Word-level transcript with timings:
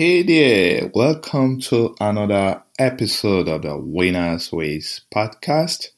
Hey 0.00 0.22
there, 0.22 0.90
welcome 0.94 1.60
to 1.60 1.94
another 2.00 2.62
episode 2.78 3.48
of 3.48 3.60
the 3.60 3.76
Winners 3.76 4.50
Ways 4.50 5.02
podcast. 5.14 5.88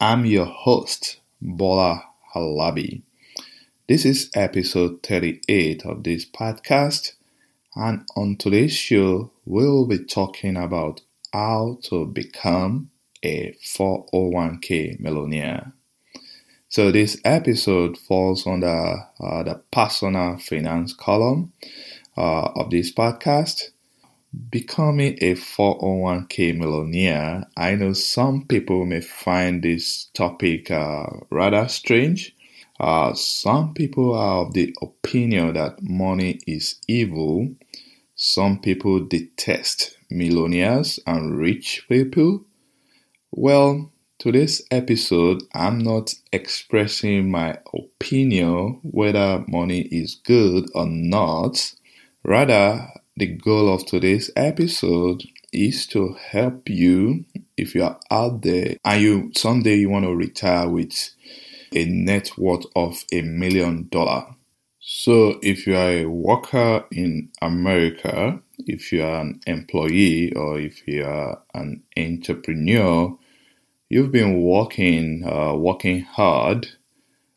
I'm 0.00 0.24
your 0.24 0.46
host, 0.46 1.20
Bola 1.42 2.02
Halabi. 2.34 3.02
This 3.86 4.06
is 4.06 4.30
episode 4.34 5.02
38 5.02 5.84
of 5.84 6.04
this 6.04 6.24
podcast, 6.24 7.12
and 7.76 8.06
on 8.16 8.36
today's 8.36 8.72
show, 8.72 9.30
we'll 9.44 9.84
be 9.84 9.98
talking 9.98 10.56
about 10.56 11.02
how 11.30 11.76
to 11.82 12.06
become 12.06 12.88
a 13.22 13.54
401k 13.62 15.00
millionaire. 15.00 15.74
So, 16.70 16.90
this 16.90 17.20
episode 17.26 17.98
falls 17.98 18.46
under 18.46 19.06
uh, 19.20 19.42
the 19.42 19.60
personal 19.70 20.38
finance 20.38 20.94
column 20.94 21.52
uh, 22.16 22.50
of 22.56 22.70
this 22.70 22.92
podcast. 22.92 23.70
Becoming 24.50 25.16
a 25.20 25.34
401k 25.34 26.56
millionaire, 26.56 27.46
I 27.56 27.76
know 27.76 27.92
some 27.92 28.46
people 28.46 28.84
may 28.84 29.00
find 29.00 29.62
this 29.62 30.06
topic 30.14 30.70
uh, 30.72 31.06
rather 31.30 31.68
strange. 31.68 32.34
Uh, 32.80 33.14
some 33.14 33.74
people 33.74 34.14
are 34.14 34.44
of 34.46 34.52
the 34.52 34.74
opinion 34.82 35.54
that 35.54 35.80
money 35.82 36.40
is 36.46 36.80
evil. 36.88 37.48
Some 38.16 38.60
people 38.60 39.00
detest 39.00 39.96
millionaires 40.10 40.98
and 41.06 41.38
rich 41.38 41.86
people. 41.88 42.44
Well, 43.30 43.92
today's 44.18 44.62
episode, 44.70 45.42
I'm 45.54 45.78
not 45.78 46.14
expressing 46.32 47.30
my 47.30 47.58
opinion 47.72 48.80
whether 48.82 49.44
money 49.46 49.82
is 49.82 50.16
good 50.16 50.68
or 50.74 50.86
not. 50.86 51.74
Rather, 52.26 52.88
the 53.18 53.26
goal 53.26 53.68
of 53.68 53.84
today's 53.84 54.30
episode 54.34 55.24
is 55.52 55.86
to 55.88 56.14
help 56.14 56.70
you 56.70 57.26
if 57.58 57.74
you 57.74 57.84
are 57.84 58.00
out 58.10 58.40
there 58.40 58.78
and 58.82 59.02
you 59.02 59.30
someday 59.36 59.76
you 59.76 59.90
want 59.90 60.06
to 60.06 60.14
retire 60.14 60.66
with 60.66 61.10
a 61.74 61.84
net 61.84 62.30
worth 62.38 62.64
of 62.74 63.04
a 63.12 63.20
million 63.20 63.88
dollar. 63.90 64.24
So 64.80 65.38
if 65.42 65.66
you 65.66 65.76
are 65.76 65.90
a 65.90 66.06
worker 66.06 66.86
in 66.90 67.28
America, 67.42 68.40
if 68.58 68.90
you 68.90 69.02
are 69.02 69.20
an 69.20 69.40
employee 69.46 70.32
or 70.32 70.58
if 70.58 70.88
you 70.88 71.04
are 71.04 71.42
an 71.52 71.82
entrepreneur, 71.94 73.18
you've 73.90 74.12
been 74.12 74.40
working 74.40 75.28
uh, 75.28 75.54
working 75.56 76.00
hard. 76.00 76.68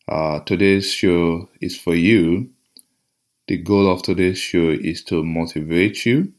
Uh, 0.07 0.39
today's 0.39 0.89
show 0.89 1.49
is 1.59 1.77
for 1.77 1.93
you 1.93 2.51
the 3.47 3.57
goal 3.57 3.89
of 3.91 4.03
today's 4.03 4.37
show 4.37 4.69
is 4.69 5.03
to 5.05 5.23
motivate 5.23 6.05
you 6.05 6.33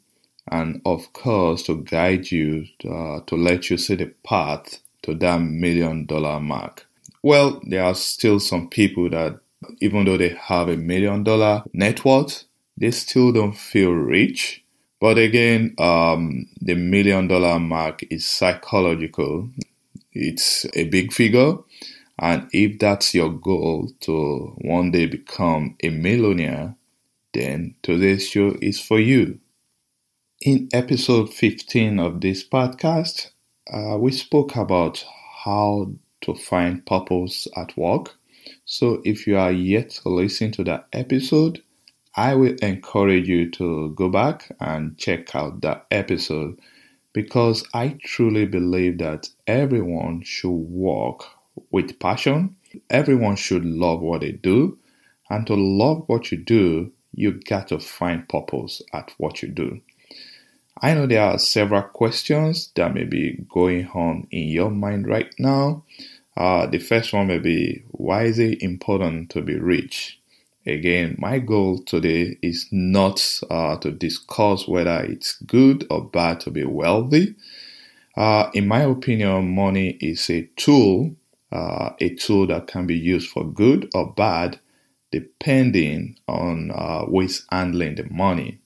and, 0.51 0.81
of 0.85 1.13
course, 1.13 1.63
to 1.65 1.83
guide 1.83 2.31
you, 2.31 2.67
uh, 2.85 3.21
to 3.27 3.37
let 3.37 3.71
you 3.71 3.79
see 3.79 3.95
the 3.95 4.13
path 4.25 4.81
to 5.03 5.15
that 5.15 5.39
million 5.41 6.07
dollar 6.07 6.41
mark. 6.41 6.87
Well, 7.23 7.61
there 7.65 7.85
are 7.85 7.95
still 7.95 8.41
some 8.41 8.69
people 8.69 9.11
that, 9.11 9.41
even 9.81 10.05
though 10.05 10.17
they 10.17 10.37
have 10.41 10.69
a 10.69 10.77
million 10.77 11.25
dollar 11.25 11.65
net 11.73 12.05
worth, 12.05 12.45
they 12.77 12.91
still 12.91 13.33
don't 13.33 13.57
feel 13.57 13.91
rich. 13.93 14.63
But 15.01 15.19
again, 15.19 15.75
um, 15.79 16.47
the 16.61 16.75
million 16.75 17.29
dollar 17.29 17.59
mark 17.59 18.05
is 18.11 18.27
psychological. 18.27 19.49
It's 20.13 20.67
a 20.75 20.85
big 20.85 21.13
figure. 21.13 21.59
And 22.19 22.49
if 22.53 22.79
that's 22.79 23.15
your 23.15 23.31
goal 23.31 23.91
to 24.01 24.55
one 24.59 24.91
day 24.91 25.07
become 25.07 25.77
a 25.83 25.91
millionaire, 25.91 26.75
then 27.35 27.75
today's 27.83 28.29
show 28.29 28.57
is 28.61 28.81
for 28.81 28.99
you. 28.99 29.39
In 30.41 30.69
episode 30.73 31.33
15 31.33 31.99
of 31.99 32.21
this 32.21 32.47
podcast, 32.47 33.31
uh, 33.73 33.99
we 33.99 34.13
spoke 34.13 34.57
about 34.57 35.05
how 35.45 35.93
to 36.23 36.35
find 36.35 36.85
purpose 36.87 37.47
at 37.57 37.77
work. 37.77 38.17
So 38.65 39.03
if 39.05 39.27
you 39.27 39.37
are 39.37 39.53
yet 39.53 39.91
to 40.03 40.09
listen 40.09 40.53
to 40.53 40.65
that 40.65 40.87
episode, 40.93 41.63
I 42.17 42.35
will 42.35 42.55
encourage 42.63 43.29
you 43.29 43.51
to 43.53 43.93
go 43.95 44.09
back 44.09 44.51
and 44.61 44.97
check 44.99 45.35
out 45.35 45.61
that 45.63 45.87
episode 45.91 46.61
because 47.13 47.65
I 47.75 47.99
truly 48.03 48.47
believe 48.47 48.99
that 48.99 49.29
everyone 49.47 50.23
should 50.23 50.51
work 50.51 51.25
with 51.71 51.99
passion. 51.99 52.57
Everyone 52.91 53.37
should 53.37 53.65
love 53.65 54.01
what 54.01 54.21
they 54.23 54.33
do. 54.33 54.79
And 55.31 55.47
to 55.47 55.55
love 55.55 56.05
what 56.07 56.33
you 56.33 56.39
do, 56.39 56.93
you 57.19 57.33
got 57.33 57.69
to 57.69 57.81
find 57.81 58.29
purpose 58.29 58.81
at 58.93 59.13
what 59.19 59.43
you 59.43 59.49
do. 59.49 59.81
I 60.81 60.95
know 60.95 61.07
there 61.07 61.23
are 61.23 61.39
several 61.39 61.83
questions 61.83 62.71
that 62.77 62.95
may 62.95 63.03
be 63.05 63.45
going 63.49 63.89
on 63.89 64.29
in 64.31 64.49
your 64.49 64.71
mind 64.71 65.09
right 65.09 65.35
now. 65.39 65.83
Uh, 66.37 66.67
the 66.67 66.79
first 66.79 67.13
one 67.13 67.27
may 67.27 67.41
be 67.41 67.83
why 67.91 68.25
is 68.25 68.39
it 68.39 68.63
important 68.63 69.31
to 69.31 69.43
be 69.43 69.59
rich? 69.59 70.21
Again, 70.65 71.17
my 71.19 71.41
goal 71.41 71.83
today 71.83 72.39
is 72.43 72.69
not 72.71 73.41
uh, 73.51 73.79
to 73.79 73.91
discuss 73.91 74.69
whether 74.69 75.03
it's 75.03 75.33
good 75.43 75.87
or 75.91 76.05
bad 76.05 76.39
to 76.41 76.53
be 76.53 76.63
wealthy. 76.63 77.35
Uh, 78.17 78.51
in 78.55 78.69
my 78.69 78.83
opinion, 78.83 79.55
money 79.55 79.99
is 80.01 80.31
a 80.31 80.43
tool, 80.55 81.17
uh, 81.51 81.91
a 82.01 82.15
tool 82.15 82.47
that 82.47 82.69
can 82.69 82.87
be 82.87 82.97
used 82.97 83.31
for 83.31 83.45
good 83.45 83.91
or 83.95 84.13
bad 84.13 84.61
depending 85.11 86.17
on 86.29 86.71
uh, 86.71 87.05
who 87.07 87.21
is 87.23 87.45
handling 87.51 87.95
the 87.95 88.05
money. 88.11 88.59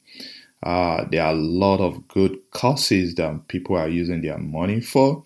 Uh, 0.63 1.05
there 1.11 1.25
are 1.25 1.33
a 1.33 1.37
lot 1.37 1.81
of 1.81 2.07
good 2.09 2.39
causes 2.51 3.15
that 3.17 3.49
people 3.49 3.77
are 3.77 3.89
using 3.89 4.23
their 4.23 4.39
money 4.39 4.81
for. 4.81 5.25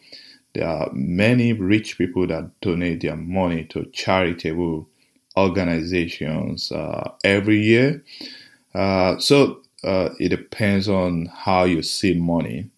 There 0.54 0.66
are 0.66 0.90
many 0.92 1.52
rich 1.52 1.98
people 1.98 2.26
that 2.28 2.50
donate 2.60 3.02
their 3.02 3.16
money 3.16 3.64
to 3.66 3.84
charitable 3.92 4.88
organizations 5.36 6.72
uh, 6.72 7.10
every 7.24 7.60
year. 7.60 8.02
Uh, 8.74 9.18
so 9.18 9.60
uh, 9.84 10.10
it 10.18 10.30
depends 10.30 10.88
on 10.88 11.26
how 11.26 11.64
you 11.64 11.82
see 11.82 12.14
money. 12.14 12.70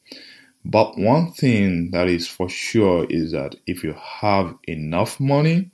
But 0.65 0.99
one 0.99 1.33
thing 1.33 1.93
that 1.93 2.09
is 2.09 2.27
for 2.27 2.49
sure 2.49 3.07
is 3.09 3.33
that 3.33 3.55
if 3.67 3.85
you 3.85 3.95
have 4.03 4.55
enough 4.67 5.19
money, 5.21 5.71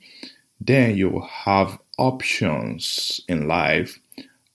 then 0.61 0.95
you 0.95 1.09
will 1.09 1.27
have 1.27 1.77
options 1.97 3.21
in 3.27 3.47
life 3.47 3.99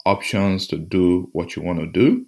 options 0.07 0.67
to 0.69 0.79
do 0.79 1.29
what 1.33 1.57
you 1.57 1.63
want 1.63 1.79
to 1.79 1.87
do, 1.87 2.25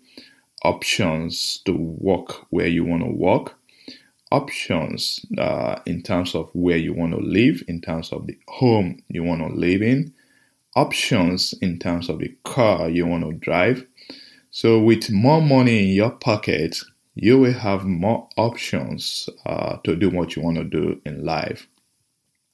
options 0.65 1.61
to 1.65 1.73
work 1.73 2.47
where 2.51 2.67
you 2.67 2.85
want 2.85 3.03
to 3.03 3.11
work, 3.11 3.59
options 4.31 5.25
uh, 5.39 5.79
in 5.87 6.03
terms 6.03 6.35
of 6.35 6.51
where 6.53 6.77
you 6.77 6.93
want 6.95 7.13
to 7.13 7.19
live, 7.19 7.63
in 7.69 7.81
terms 7.81 8.13
of 8.13 8.27
the 8.27 8.39
home 8.49 9.03
you 9.09 9.23
want 9.23 9.41
to 9.41 9.49
live 9.49 9.83
in, 9.83 10.13
options 10.77 11.55
in 11.61 11.79
terms 11.79 12.09
of 12.09 12.19
the 12.19 12.35
car 12.45 12.89
you 12.89 13.07
want 13.07 13.25
to 13.25 13.33
drive. 13.33 13.87
So, 14.51 14.81
with 14.81 15.11
more 15.11 15.41
money 15.41 15.85
in 15.85 15.97
your 15.97 16.11
pocket, 16.11 16.79
you 17.15 17.39
will 17.39 17.53
have 17.53 17.85
more 17.85 18.29
options 18.37 19.29
uh, 19.47 19.77
to 19.85 19.97
do 19.97 20.11
what 20.11 20.37
you 20.37 20.43
want 20.43 20.59
to 20.59 20.65
do 20.65 21.01
in 21.05 21.25
life. 21.25 21.69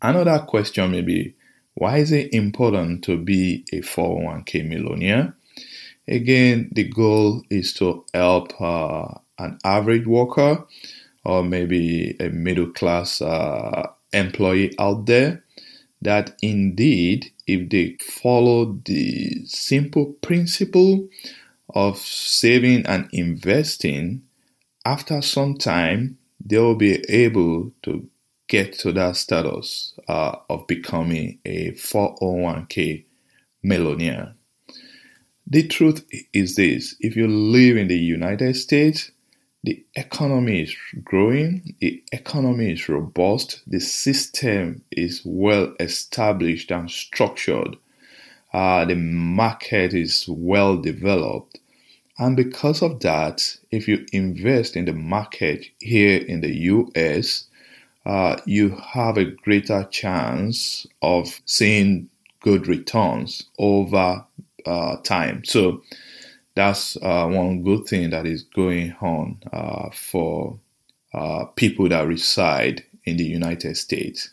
Another 0.01 0.39
question 0.39 0.93
may 0.93 1.03
be 1.03 1.35
why 1.79 1.99
is 1.99 2.11
it 2.11 2.35
important 2.35 3.05
to 3.05 3.17
be 3.17 3.65
a 3.73 3.77
401k 3.77 4.69
millionaire? 4.69 5.37
Again, 6.09 6.71
the 6.73 6.89
goal 6.89 7.43
is 7.51 7.73
to 7.75 8.05
help 8.13 8.61
uh, 8.61 9.15
an 9.39 9.59
average 9.63 10.05
worker 10.05 10.67
or 11.25 11.45
maybe 11.45 12.17
a 12.19 12.31
middle 12.31 12.71
class 12.73 13.23
uh, 13.23 13.87
employee 14.13 14.75
out 14.81 15.07
there 15.07 15.45
that 16.03 16.37
indeed, 16.43 17.31
if 17.47 17.71
they 17.71 17.97
follow 18.01 18.81
the 18.85 19.45
simple 19.47 20.07
principle 20.21 21.09
of 21.75 21.99
saving 21.99 22.87
and 22.87 23.09
investing, 23.13 24.23
after 24.85 25.23
some 25.23 25.57
time, 25.57 26.19
they 26.45 26.59
will 26.59 26.77
be 26.77 27.05
able 27.09 27.73
to 27.83 28.09
get 28.49 28.73
to 28.81 28.93
that 28.93 29.17
status 29.17 29.95
uh, 30.09 30.37
of 30.49 30.67
becoming 30.67 31.39
a 31.45 31.73
401k 31.73 33.05
millionaire. 33.63 34.35
The 35.47 35.67
truth 35.67 36.05
is 36.33 36.57
this 36.57 36.97
if 37.01 37.17
you 37.17 37.29
live 37.29 37.77
in 37.77 37.89
the 37.89 37.99
United 37.99 38.57
States, 38.57 39.11
the 39.65 39.85
economy 39.95 40.63
is 40.63 40.77
growing, 41.03 41.75
the 41.81 42.03
economy 42.13 42.73
is 42.73 42.89
robust, 42.89 43.63
the 43.67 43.81
system 43.81 44.83
is 44.91 45.23
well 45.25 45.75
established 45.81 46.71
and 46.71 46.91
structured, 46.91 47.77
uh, 48.53 48.85
the 48.85 48.95
market 48.95 49.95
is 49.95 50.27
well 50.29 50.77
developed. 50.77 51.59
And 52.19 52.37
because 52.37 52.83
of 52.83 53.01
that, 53.01 53.57
if 53.71 53.89
you 53.89 54.05
invest 54.13 54.77
in 54.77 54.85
the 54.85 54.93
market 54.93 55.67
here 55.79 56.19
in 56.19 56.41
the 56.41 56.55
US, 56.57 57.48
uh, 58.07 58.37
you 58.45 58.71
have 58.77 59.19
a 59.19 59.25
greater 59.25 59.85
chance 59.91 60.87
of 61.03 61.41
seeing 61.45 62.09
good 62.41 62.67
returns 62.67 63.45
over 63.59 64.25
uh, 64.67 64.97
time. 64.99 65.45
So 65.45 65.83
that's 66.55 66.97
uh, 66.97 67.27
one 67.29 67.63
good 67.63 67.87
thing 67.87 68.11
that 68.11 68.27
is 68.27 68.43
going 68.43 68.95
on 69.01 69.39
uh, 69.53 69.91
for 69.91 70.59
uh, 71.15 71.45
people 71.57 71.89
that 71.89 72.07
reside 72.07 72.85
in 73.05 73.17
the 73.17 73.25
United 73.25 73.77
States. 73.77 74.31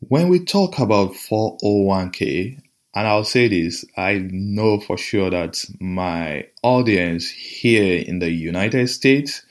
When 0.00 0.28
we 0.28 0.44
talk 0.44 0.78
about 0.78 1.12
401k, 1.12 2.60
and 2.94 3.08
I'll 3.08 3.24
say 3.24 3.48
this, 3.48 3.84
I 3.96 4.28
know 4.30 4.78
for 4.78 4.96
sure 4.96 5.30
that 5.30 5.64
my 5.80 6.46
audience 6.62 7.28
here 7.28 8.04
in 8.06 8.18
the 8.18 8.30
United 8.30 8.88
States 8.88 9.42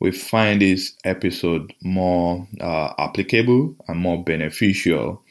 will 0.00 0.12
find 0.12 0.60
this 0.60 0.94
episode 1.04 1.72
more 1.82 2.46
uh, 2.60 2.92
applicable 2.98 3.74
and 3.88 3.98
more 3.98 4.22
beneficial. 4.22 5.22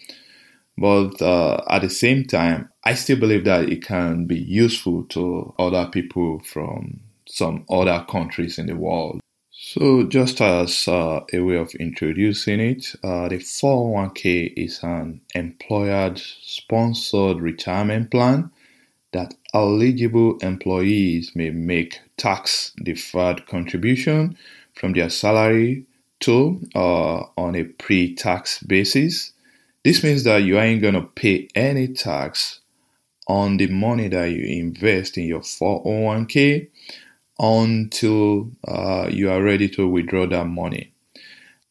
But 0.78 1.22
uh, 1.22 1.64
at 1.70 1.84
the 1.84 1.90
same 1.90 2.26
time, 2.26 2.70
I 2.84 2.96
still 2.96 3.18
believe 3.18 3.46
that 3.46 3.70
it 3.70 3.84
can 3.84 4.26
be 4.26 4.38
useful 4.38 5.04
to 5.10 5.54
other 5.58 5.88
people 5.88 6.40
from 6.40 7.00
some 7.28 7.66
other 7.70 8.06
countries 8.10 8.60
in 8.60 8.68
the 8.68 8.76
world. 8.76 9.22
So, 9.58 10.04
just 10.04 10.42
as 10.42 10.88
uh, 10.88 11.22
a 11.32 11.40
way 11.40 11.56
of 11.56 11.74
introducing 11.76 12.60
it, 12.60 12.94
uh, 13.04 13.30
the 13.30 13.38
401k 13.38 14.54
is 14.58 14.80
an 14.84 15.22
employer 15.34 16.14
sponsored 16.16 17.40
retirement 17.40 18.12
plan 18.12 18.52
that 19.16 19.34
eligible 19.54 20.38
employees 20.40 21.32
may 21.36 21.50
make 21.50 22.02
tax 22.18 22.74
deferred 22.84 23.48
contribution 23.48 24.38
from 24.74 24.92
their 24.92 25.10
salary 25.10 25.86
to 26.20 26.60
uh, 26.76 27.24
on 27.38 27.56
a 27.56 27.64
pre 27.64 28.14
tax 28.14 28.62
basis. 28.64 29.32
This 29.86 30.04
means 30.04 30.26
that 30.26 30.44
you 30.44 30.60
ain't 30.60 30.82
to 30.82 31.02
pay 31.02 31.48
any 31.56 31.88
tax 31.88 32.60
on 33.28 33.56
the 33.56 33.68
money 33.68 34.10
that 34.10 34.32
you 34.32 34.44
invest 34.44 35.18
in 35.18 35.26
your 35.26 35.40
401k 35.40 36.68
until 37.40 38.52
uh, 38.68 39.08
you 39.10 39.32
are 39.32 39.42
ready 39.42 39.70
to 39.70 39.88
withdraw 39.88 40.28
that 40.28 40.46
money. 40.46 40.92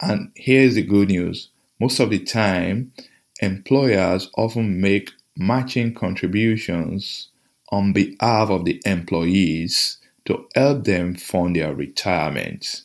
And 0.01 0.33
here's 0.35 0.77
the 0.77 0.83
good 0.83 1.09
news 1.09 1.51
most 1.79 2.01
of 2.01 2.09
the 2.09 2.21
time, 2.21 2.93
employers 3.41 4.31
often 4.35 4.81
make 4.81 5.11
matching 5.37 5.93
contributions 5.93 7.29
on 7.75 7.93
behalf 7.93 8.51
of 8.51 8.65
the 8.65 8.81
employees 8.87 9.99
to 10.25 10.47
help 10.55 10.85
them 10.85 11.15
fund 11.15 11.57
their 11.57 11.75
retirement. 11.75 12.83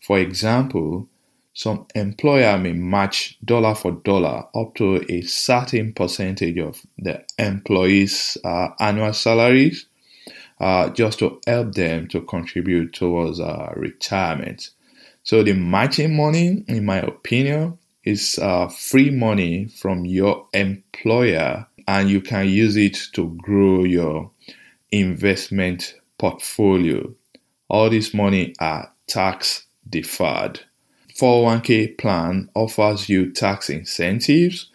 For 0.00 0.18
example, 0.18 1.08
some 1.54 1.86
employer 1.94 2.56
may 2.56 2.72
match 2.72 3.36
dollar 3.44 3.74
for 3.74 3.92
dollar 3.92 4.44
up 4.54 4.74
to 4.76 5.04
a 5.10 5.22
certain 5.22 5.92
percentage 5.92 6.58
of 6.58 6.80
the 6.96 7.24
employees' 7.38 8.38
uh, 8.44 8.68
annual 8.78 9.12
salaries 9.12 9.86
uh, 10.60 10.88
just 10.90 11.18
to 11.18 11.40
help 11.46 11.74
them 11.74 12.06
to 12.08 12.22
contribute 12.22 12.92
towards 12.92 13.40
uh, 13.40 13.72
retirement. 13.76 14.70
So 15.24 15.42
the 15.42 15.52
matching 15.52 16.16
money, 16.16 16.64
in 16.68 16.84
my 16.84 16.98
opinion, 16.98 17.78
is 18.04 18.38
uh, 18.40 18.68
free 18.68 19.10
money 19.10 19.66
from 19.66 20.04
your 20.04 20.46
employer, 20.52 21.66
and 21.86 22.08
you 22.10 22.20
can 22.20 22.48
use 22.48 22.76
it 22.76 22.98
to 23.12 23.28
grow 23.42 23.84
your 23.84 24.30
investment 24.90 25.94
portfolio. 26.18 27.12
All 27.68 27.90
this 27.90 28.12
money 28.14 28.54
are 28.60 28.92
tax 29.06 29.66
deferred. 29.88 30.60
401k 31.18 31.98
plan 31.98 32.48
offers 32.54 33.08
you 33.08 33.30
tax 33.32 33.68
incentives. 33.68 34.70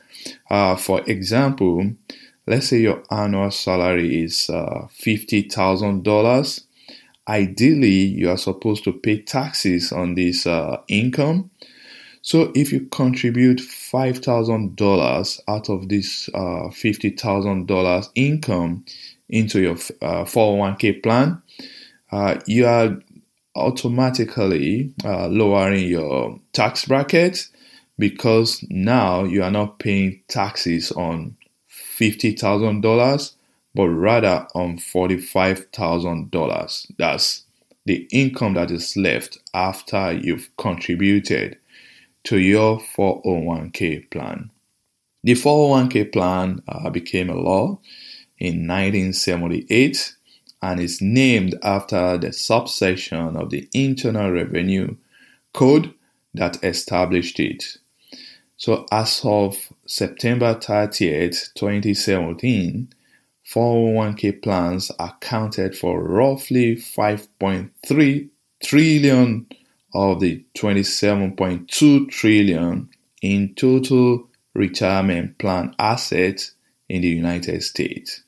Uh, 0.49 0.75
for 0.75 1.01
example, 1.09 1.91
let's 2.45 2.69
say 2.69 2.79
your 2.79 3.03
annual 3.11 3.51
salary 3.51 4.23
is 4.23 4.49
uh, 4.49 4.87
$50,000. 4.99 6.63
Ideally, 7.27 7.89
you 7.89 8.29
are 8.29 8.37
supposed 8.37 8.83
to 8.85 8.93
pay 8.93 9.21
taxes 9.21 9.91
on 9.91 10.15
this 10.15 10.47
uh, 10.47 10.77
income. 10.87 11.51
So 12.21 12.51
if 12.55 12.71
you 12.71 12.87
contribute 12.87 13.59
$5,000 13.59 15.39
out 15.47 15.69
of 15.69 15.89
this 15.89 16.29
uh, 16.33 16.69
$50,000 16.69 18.09
income 18.15 18.85
into 19.29 19.61
your 19.61 19.75
401k 19.75 20.97
uh, 20.97 21.01
plan, 21.01 21.41
uh, 22.11 22.39
you 22.45 22.65
are 22.65 22.97
automatically 23.55 24.93
uh, 25.03 25.27
lowering 25.27 25.87
your 25.87 26.39
tax 26.53 26.85
bracket 26.85 27.47
because 27.97 28.63
now 28.69 29.23
you 29.23 29.41
are 29.43 29.51
not 29.51 29.79
paying 29.79 30.21
taxes 30.27 30.91
on 30.91 31.35
$50,000 31.69 33.33
but 33.75 33.89
rather 33.89 34.47
on 34.55 34.77
$45,000. 34.77 36.91
That's 36.97 37.43
the 37.85 38.07
income 38.11 38.53
that 38.55 38.71
is 38.71 38.97
left 38.97 39.37
after 39.53 40.13
you've 40.13 40.49
contributed 40.57 41.57
to 42.27 42.39
your 42.39 42.77
401k 42.77 44.11
plan. 44.11 44.51
The 45.23 45.31
401k 45.31 46.11
plan 46.11 46.61
uh, 46.67 46.89
became 46.89 47.29
a 47.29 47.35
law 47.35 47.79
in 48.37 48.67
1978 48.67 50.13
and 50.61 50.81
is 50.81 51.01
named 51.01 51.55
after 51.63 52.17
the 52.17 52.33
subsection 52.33 53.37
of 53.37 53.49
the 53.49 53.69
Internal 53.73 54.29
Revenue 54.29 54.97
Code 55.53 55.93
that 56.33 56.61
established 56.65 57.39
it. 57.39 57.77
So, 58.57 58.85
as 58.91 59.21
of 59.23 59.55
September 59.85 60.53
30th, 60.53 61.53
2017, 61.53 62.89
401k 63.49 64.43
plans 64.43 64.91
accounted 64.99 65.77
for 65.77 66.03
roughly 66.03 66.75
5.3 66.75 68.29
trillion 68.65 69.45
of 69.93 70.19
the 70.19 70.43
27.2 70.57 72.09
trillion 72.09 72.89
in 73.21 73.53
total 73.55 74.27
retirement 74.53 75.37
plan 75.37 75.73
assets 75.79 76.51
in 76.89 77.01
the 77.01 77.09
United 77.09 77.63
States. 77.63 78.23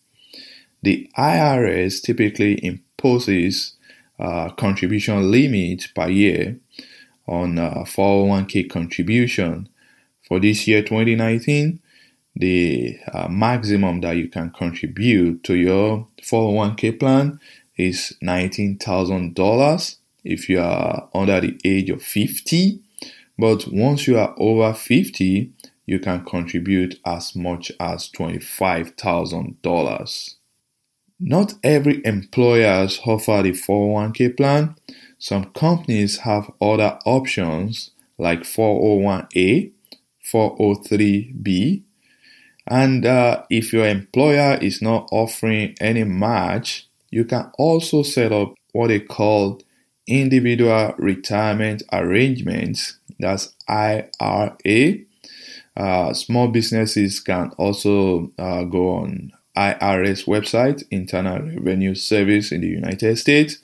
The 0.82 1.10
IRS 1.18 2.02
typically 2.02 2.64
imposes 2.66 3.74
a 4.18 4.54
contribution 4.56 5.32
limit 5.32 5.90
per 5.96 6.10
year 6.10 6.58
on 7.28 7.56
401k 7.56 8.70
contribution. 8.70 9.70
For 10.28 10.40
this 10.40 10.68
year 10.68 10.82
2019, 10.82 11.80
the 12.36 12.98
uh, 13.12 13.28
maximum 13.28 14.02
that 14.02 14.16
you 14.16 14.30
can 14.30 14.52
contribute 14.52 15.44
to 15.44 15.56
your 15.56 16.08
401k 16.22 17.00
plan 17.00 17.40
is 17.76 18.16
$19,000 18.24 19.99
if 20.30 20.48
you 20.48 20.62
are 20.62 21.10
under 21.14 21.42
the 21.42 21.60
age 21.66 21.90
of 21.90 22.02
50. 22.04 22.80
But 23.38 23.68
once 23.72 24.08
you 24.08 24.18
are 24.20 24.34
over 24.38 24.74
50, 24.74 25.52
you 25.86 26.00
can 26.00 26.24
contribute 26.24 26.98
as 27.06 27.36
much 27.36 27.74
as 27.80 28.10
$25,000. 28.12 30.36
Not 31.20 31.56
every 31.64 32.02
employer 32.06 32.88
offers 33.06 33.44
the 33.44 33.52
401k 33.52 34.38
plan. 34.38 34.76
Some 35.18 35.46
companies 35.52 36.20
have 36.20 36.52
other 36.62 37.00
options 37.06 37.90
like 38.18 38.44
401a, 38.44 39.74
403b, 40.32 41.84
and 42.68 43.06
uh, 43.06 43.44
if 43.50 43.74
your 43.74 43.88
employer 43.88 44.58
is 44.62 44.82
not 44.82 45.10
offering 45.12 45.76
any 45.82 46.04
match, 46.04 46.88
you 47.10 47.26
can 47.26 47.52
also 47.58 48.04
set 48.04 48.32
up 48.32 48.54
what 48.74 48.88
they 48.88 49.00
call 49.00 49.60
individual 50.10 50.94
retirement 50.98 51.84
arrangements. 51.92 52.98
That's 53.20 53.54
IRA. 53.68 54.96
Uh, 55.78 56.14
small 56.14 56.50
businesses 56.50 57.20
can 57.20 57.52
also 57.58 58.32
uh, 58.38 58.64
go 58.64 58.96
on 58.96 59.32
IRS 59.56 60.26
website, 60.26 60.84
Internal 60.92 61.40
Revenue 61.42 61.96
Service 61.96 62.52
in 62.52 62.62
the 62.62 62.68
United 62.68 63.18
States, 63.18 63.60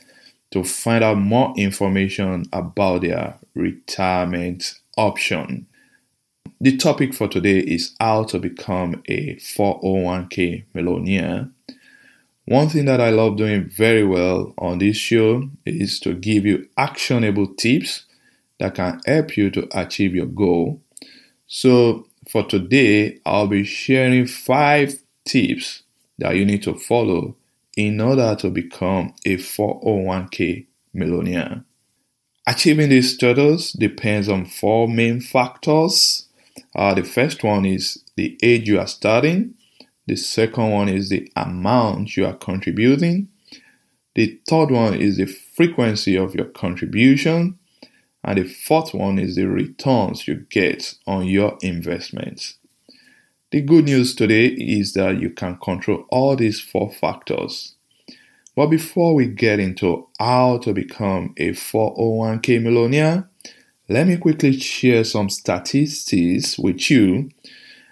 to 0.52 0.64
find 0.64 1.04
out 1.04 1.18
more 1.18 1.54
information 1.58 2.46
about 2.54 3.02
their 3.02 3.38
retirement 3.54 4.80
option. 4.98 5.68
The 6.62 6.78
topic 6.78 7.14
for 7.14 7.28
today 7.28 7.60
is 7.60 7.96
how 8.00 8.24
to 8.26 8.40
become 8.40 9.04
a 9.08 9.36
401k 9.36 10.66
millionaire. 10.74 11.50
One 12.46 12.70
thing 12.70 12.86
that 12.86 13.02
I 13.02 13.10
love 13.10 13.38
doing 13.38 13.70
very 13.70 14.04
well 14.04 14.54
on 14.60 14.78
this 14.78 14.98
show 14.98 15.50
is 15.66 16.00
to 16.02 16.14
give 16.14 16.46
you 16.46 16.68
actionable 16.78 17.48
tips 17.56 18.06
that 18.60 18.76
can 18.76 19.02
help 19.06 19.36
you 19.36 19.50
to 19.52 19.68
achieve 19.72 20.14
your 20.14 20.28
goal. 20.28 20.80
So, 21.48 22.08
for 22.30 22.46
today, 22.46 23.20
I'll 23.26 23.48
be 23.48 23.64
sharing 23.64 24.28
five 24.28 25.00
tips 25.26 25.84
that 26.20 26.36
you 26.36 26.46
need 26.46 26.62
to 26.64 26.76
follow 26.76 27.36
in 27.76 28.00
order 28.00 28.36
to 28.36 28.50
become 28.52 29.14
a 29.26 29.38
401k 29.38 30.68
millionaire. 30.94 31.64
Achieving 32.48 32.90
these 32.90 33.16
status 33.16 33.72
depends 33.74 34.30
on 34.30 34.46
four 34.46 34.88
main 34.88 35.20
factors. 35.20 36.28
Uh, 36.76 36.94
the 36.94 37.04
first 37.04 37.44
one 37.44 37.66
is 37.66 38.04
the 38.16 38.38
age 38.44 38.68
you 38.68 38.80
are 38.80 38.88
starting. 38.88 39.56
The 40.08 40.16
second 40.16 40.72
one 40.72 40.90
is 40.90 41.10
the 41.10 41.32
amount 41.36 42.16
you 42.16 42.26
are 42.26 42.36
contributing. 42.36 43.30
The 44.14 44.40
third 44.48 44.72
one 44.72 44.94
is 44.94 45.18
the 45.18 45.26
frequency 45.26 46.16
of 46.16 46.36
your 46.36 46.46
contribution. 46.46 47.58
And 48.24 48.38
the 48.38 48.46
fourth 48.46 48.94
one 48.94 49.20
is 49.20 49.36
the 49.36 49.48
returns 49.48 50.28
you 50.28 50.46
get 50.50 50.96
on 51.06 51.28
your 51.28 51.58
investments. 51.62 52.56
The 53.52 53.62
good 53.62 53.86
news 53.86 54.16
today 54.16 54.48
is 54.48 54.94
that 54.94 55.20
you 55.20 55.30
can 55.30 55.58
control 55.58 56.06
all 56.10 56.36
these 56.36 56.60
four 56.60 56.92
factors. 56.92 57.76
But 58.56 58.68
before 58.68 59.14
we 59.14 59.28
get 59.28 59.60
into 59.60 60.08
how 60.20 60.60
to 60.60 60.74
become 60.74 61.34
a 61.38 61.50
401k 61.50 62.62
millionaire, 62.62 63.30
let 63.88 64.08
me 64.08 64.18
quickly 64.18 64.58
share 64.60 65.04
some 65.04 65.30
statistics 65.30 66.58
with 66.58 66.90
you 66.90 67.30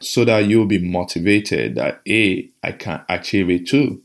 so 0.04 0.26
that 0.26 0.46
you'll 0.48 0.66
be 0.66 0.80
motivated 0.80 1.76
that 1.76 2.02
A, 2.08 2.50
I 2.62 2.72
can 2.74 3.02
achieve 3.10 3.50
it 3.50 3.68
too. 3.68 4.02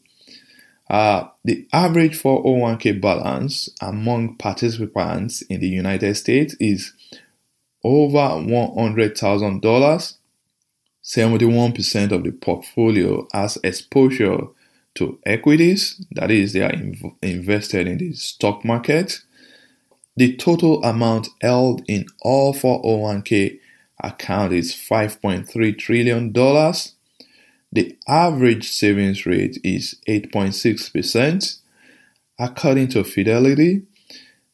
Uh, 0.89 1.29
the 1.45 1.67
average 1.73 2.21
401k 2.21 3.01
balance 3.01 3.69
among 3.81 4.37
participants 4.37 5.43
in 5.43 5.61
the 5.61 5.69
United 5.69 6.15
States 6.17 6.57
is 6.59 6.95
over 7.85 8.19
$100,000. 8.19 10.15
71% 11.05 12.13
of 12.13 12.25
the 12.25 12.33
portfolio 12.33 13.27
has 13.33 13.59
exposure 13.63 14.39
to 14.95 15.19
equities, 15.25 16.05
that 16.11 16.31
is, 16.31 16.53
they 16.53 16.63
are 16.63 16.73
inv- 16.73 17.15
invested 17.23 17.87
in 17.87 17.99
the 17.99 18.13
stock 18.15 18.65
market. 18.65 19.21
The 20.17 20.37
total 20.37 20.83
amount 20.83 21.29
held 21.41 21.83
in 21.87 22.07
all 22.21 22.53
401k 22.53 23.61
account 24.03 24.53
is 24.53 24.73
$5.3 24.73 25.79
trillion. 25.79 26.33
The 27.71 27.99
average 28.07 28.71
savings 28.71 29.27
rate 29.27 29.59
is 29.63 29.97
8.6%. 30.09 31.59
According 32.39 32.89
to 32.89 33.05
Fidelity, 33.05 33.83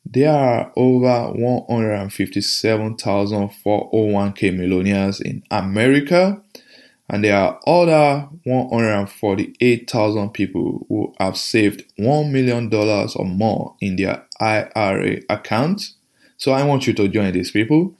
there 0.06 0.32
are 0.32 0.72
over 0.76 1.32
157,000 1.32 3.50
401k 3.64 4.56
millionaires 4.56 5.20
in 5.20 5.42
America 5.50 6.42
and 7.08 7.24
there 7.24 7.36
are 7.36 7.60
other 7.66 8.28
148,000 8.44 10.30
people 10.30 10.86
who 10.88 11.12
have 11.18 11.36
saved 11.36 11.84
$1 11.98 12.30
million 12.30 12.72
or 12.72 13.26
more 13.26 13.74
in 13.80 13.96
their 13.96 14.24
IRA 14.40 15.20
account. 15.28 15.90
So 16.38 16.52
I 16.52 16.62
want 16.64 16.86
you 16.86 16.94
to 16.94 17.08
join 17.08 17.32
these 17.32 17.50
people. 17.50 17.94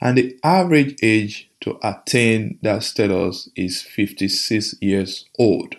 And 0.00 0.16
the 0.16 0.38
average 0.44 0.96
age 1.02 1.50
to 1.60 1.78
attain 1.82 2.58
that 2.62 2.84
status 2.84 3.48
is 3.56 3.82
56 3.82 4.76
years 4.80 5.26
old. 5.38 5.74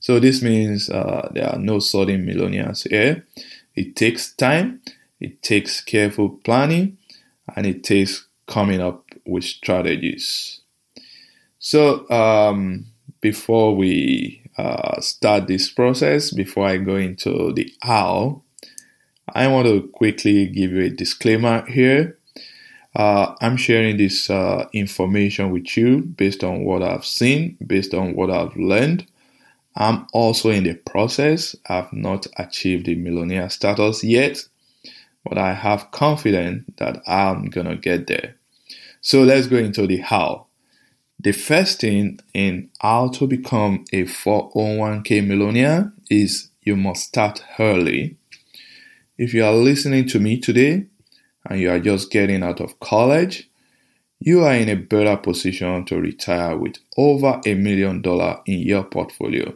So 0.00 0.18
this 0.18 0.42
means 0.42 0.90
uh, 0.90 1.30
there 1.32 1.48
are 1.48 1.58
no 1.58 1.78
sudden 1.78 2.26
millionaires 2.26 2.82
here. 2.82 3.24
It 3.74 3.96
takes 3.96 4.32
time, 4.32 4.82
it 5.20 5.42
takes 5.42 5.80
careful 5.80 6.28
planning, 6.28 6.98
and 7.56 7.66
it 7.66 7.84
takes 7.84 8.26
coming 8.46 8.80
up 8.80 9.04
with 9.24 9.44
strategies. 9.44 10.60
So, 11.58 12.08
um, 12.10 12.86
before 13.20 13.74
we 13.74 14.42
uh, 14.58 15.00
start 15.00 15.46
this 15.46 15.70
process, 15.70 16.30
before 16.30 16.66
I 16.66 16.76
go 16.76 16.96
into 16.96 17.52
the 17.54 17.72
how, 17.80 18.42
I 19.34 19.48
want 19.48 19.66
to 19.66 19.88
quickly 19.88 20.46
give 20.46 20.72
you 20.72 20.82
a 20.82 20.90
disclaimer 20.90 21.64
here. 21.66 22.18
Uh, 22.94 23.34
I'm 23.40 23.56
sharing 23.56 23.96
this 23.96 24.30
uh, 24.30 24.68
information 24.72 25.50
with 25.50 25.76
you 25.76 26.02
based 26.02 26.44
on 26.44 26.64
what 26.64 26.82
I've 26.82 27.04
seen, 27.04 27.56
based 27.64 27.92
on 27.92 28.14
what 28.14 28.30
I've 28.30 28.56
learned. 28.56 29.06
I'm 29.76 30.06
also 30.12 30.50
in 30.50 30.64
the 30.64 30.74
process. 30.74 31.56
I've 31.68 31.92
not 31.92 32.26
achieved 32.36 32.86
the 32.86 32.94
millionaire 32.94 33.50
status 33.50 34.04
yet, 34.04 34.46
but 35.24 35.38
I 35.38 35.54
have 35.54 35.90
confidence 35.90 36.64
that 36.76 37.02
I'm 37.08 37.46
gonna 37.46 37.76
get 37.76 38.06
there. 38.06 38.36
So 39.00 39.22
let's 39.22 39.48
go 39.48 39.56
into 39.56 39.86
the 39.86 39.96
how. 39.96 40.46
The 41.18 41.32
first 41.32 41.80
thing 41.80 42.20
in 42.32 42.70
how 42.80 43.08
to 43.08 43.26
become 43.26 43.84
a 43.92 44.04
401k 44.04 45.26
millionaire 45.26 45.92
is 46.10 46.50
you 46.62 46.76
must 46.76 47.08
start 47.08 47.42
early. 47.58 48.16
If 49.18 49.34
you 49.34 49.44
are 49.44 49.52
listening 49.52 50.06
to 50.08 50.20
me 50.20 50.38
today 50.38 50.86
and 51.48 51.60
you 51.60 51.70
are 51.70 51.80
just 51.80 52.10
getting 52.10 52.42
out 52.42 52.60
of 52.60 52.78
college, 52.80 53.48
you 54.20 54.44
are 54.44 54.54
in 54.54 54.68
a 54.68 54.76
better 54.76 55.16
position 55.16 55.84
to 55.84 56.00
retire 56.00 56.56
with 56.56 56.76
over 56.96 57.40
a 57.44 57.54
million 57.54 58.00
dollars 58.00 58.38
in 58.46 58.60
your 58.60 58.84
portfolio. 58.84 59.54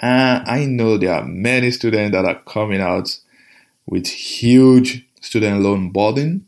And 0.00 0.46
I 0.46 0.64
know 0.66 0.98
there 0.98 1.14
are 1.14 1.24
many 1.24 1.70
students 1.70 2.12
that 2.12 2.24
are 2.24 2.40
coming 2.42 2.80
out 2.80 3.18
with 3.86 4.06
huge 4.06 5.06
student 5.20 5.62
loan 5.62 5.90
burden 5.90 6.46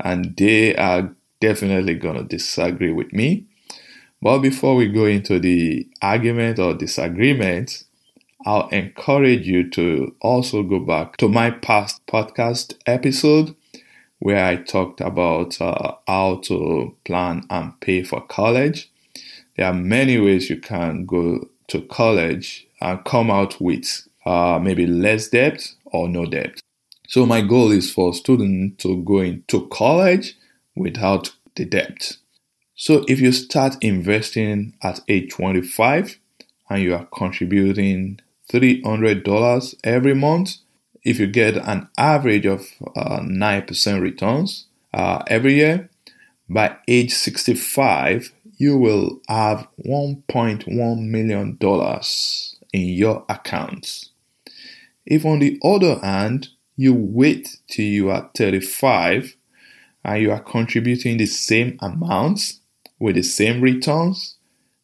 and 0.00 0.36
they 0.36 0.74
are 0.76 1.14
definitely 1.40 1.94
going 1.94 2.16
to 2.16 2.24
disagree 2.24 2.92
with 2.92 3.12
me. 3.12 3.46
But 4.20 4.40
before 4.40 4.74
we 4.74 4.88
go 4.88 5.06
into 5.06 5.38
the 5.38 5.88
argument 6.02 6.58
or 6.58 6.74
disagreement, 6.74 7.84
I'll 8.44 8.68
encourage 8.68 9.46
you 9.46 9.70
to 9.70 10.14
also 10.20 10.62
go 10.62 10.80
back 10.80 11.16
to 11.18 11.28
my 11.28 11.50
past 11.50 12.04
podcast 12.06 12.74
episode 12.86 13.54
where 14.18 14.44
I 14.44 14.56
talked 14.56 15.00
about 15.00 15.60
uh, 15.60 15.94
how 16.06 16.40
to 16.44 16.96
plan 17.04 17.46
and 17.50 17.78
pay 17.80 18.02
for 18.02 18.20
college. 18.20 18.90
There 19.56 19.66
are 19.66 19.74
many 19.74 20.18
ways 20.18 20.50
you 20.50 20.60
can 20.60 21.04
go 21.06 21.48
to 21.68 21.82
college 21.82 22.66
and 22.80 23.04
come 23.04 23.30
out 23.30 23.60
with 23.60 24.06
uh, 24.24 24.58
maybe 24.62 24.86
less 24.86 25.28
debt 25.28 25.72
or 25.86 26.08
no 26.08 26.26
debt. 26.26 26.60
So 27.08 27.24
my 27.24 27.40
goal 27.40 27.70
is 27.72 27.92
for 27.92 28.12
students 28.12 28.82
to 28.82 29.02
go 29.02 29.20
into 29.20 29.66
college 29.68 30.36
without 30.76 31.32
the 31.56 31.64
debt. 31.64 32.18
So 32.74 33.04
if 33.08 33.20
you 33.20 33.32
start 33.32 33.76
investing 33.80 34.74
at 34.82 35.00
age 35.08 35.32
25 35.32 36.18
and 36.70 36.82
you 36.82 36.94
are 36.94 37.06
contributing 37.06 38.20
$300 38.52 39.74
every 39.84 40.14
month, 40.14 40.56
if 41.08 41.18
you 41.18 41.26
get 41.26 41.56
an 41.56 41.88
average 41.96 42.44
of 42.44 42.66
uh, 42.94 43.20
9% 43.20 44.00
returns 44.02 44.66
uh, 44.92 45.22
every 45.26 45.54
year, 45.54 45.88
by 46.50 46.76
age 46.86 47.14
65, 47.14 48.30
you 48.58 48.76
will 48.76 49.18
have 49.26 49.66
$1.1 49.86 51.08
million 51.08 51.58
in 52.74 52.88
your 52.88 53.24
accounts. 53.30 54.10
If 55.06 55.24
on 55.24 55.38
the 55.38 55.58
other 55.64 55.98
hand, 56.00 56.48
you 56.76 56.92
wait 56.92 57.56
till 57.68 57.86
you 57.86 58.10
are 58.10 58.30
35 58.36 59.34
and 60.04 60.22
you 60.22 60.30
are 60.30 60.40
contributing 60.40 61.16
the 61.16 61.26
same 61.26 61.78
amounts, 61.80 62.60
with 62.98 63.14
the 63.14 63.22
same 63.22 63.62
returns, 63.62 64.36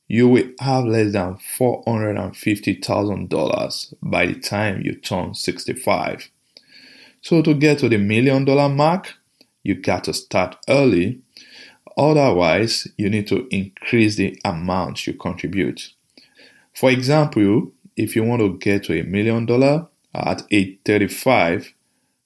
you 0.06 0.28
will 0.28 0.50
have 0.60 0.84
less 0.84 1.12
than 1.12 1.38
$450,000 1.58 3.94
by 4.02 4.26
the 4.26 4.38
time 4.38 4.82
you 4.82 4.94
turn 4.96 5.32
65. 5.34 6.30
So, 7.22 7.40
to 7.42 7.54
get 7.54 7.78
to 7.78 7.88
the 7.88 7.96
million 7.98 8.44
dollar 8.44 8.68
mark, 8.68 9.14
you 9.62 9.76
got 9.76 10.04
to 10.04 10.12
start 10.12 10.56
early. 10.68 11.22
Otherwise, 11.96 12.86
you 12.98 13.08
need 13.08 13.26
to 13.28 13.46
increase 13.50 14.16
the 14.16 14.38
amount 14.44 15.06
you 15.06 15.14
contribute. 15.14 15.94
For 16.74 16.90
example, 16.90 17.72
if 17.96 18.16
you 18.16 18.24
want 18.24 18.42
to 18.42 18.58
get 18.58 18.84
to 18.84 19.00
a 19.00 19.04
million 19.04 19.46
dollar 19.46 19.86
at 20.12 20.42
age 20.50 20.80
35, 20.84 21.72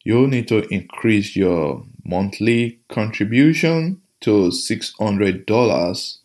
you'll 0.04 0.26
need 0.26 0.48
to 0.48 0.66
increase 0.74 1.36
your 1.36 1.84
monthly 2.04 2.80
contribution 2.88 4.00
to 4.20 4.48
$600 4.48 6.17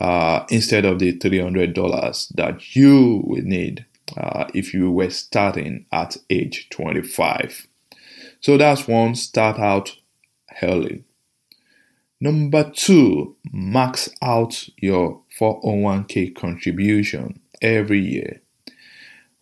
uh, 0.00 0.44
instead 0.48 0.84
of 0.84 0.98
the 0.98 1.18
$300 1.18 2.34
that 2.34 2.74
you 2.74 3.22
would 3.24 3.44
need 3.44 3.84
uh, 4.16 4.46
if 4.54 4.72
you 4.74 4.90
were 4.90 5.10
starting 5.10 5.86
at 5.92 6.16
age 6.30 6.68
25. 6.70 7.66
So 8.40 8.56
that's 8.56 8.88
one, 8.88 9.14
start 9.14 9.58
out 9.58 9.96
early. 10.62 11.04
Number 12.20 12.70
two, 12.70 13.36
max 13.50 14.10
out 14.20 14.68
your 14.76 15.22
401k 15.38 16.34
contribution 16.34 17.40
every 17.62 18.00
year. 18.00 18.42